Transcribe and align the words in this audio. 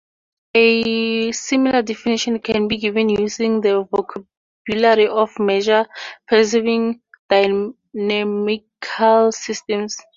A 0.55 1.31
similar 1.31 1.83
definition 1.83 2.39
can 2.39 2.67
be 2.67 2.77
given 2.77 3.07
using 3.09 3.61
the 3.61 3.83
vocabulary 3.83 5.07
of 5.07 5.29
measure-preserving 5.37 7.03
dynamical 7.29 9.31
systems. 9.31 9.97